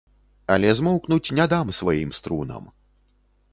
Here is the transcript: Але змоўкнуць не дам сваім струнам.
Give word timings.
Але 0.55 0.71
змоўкнуць 0.79 1.33
не 1.41 1.45
дам 1.53 1.71
сваім 1.81 2.17
струнам. 2.21 2.63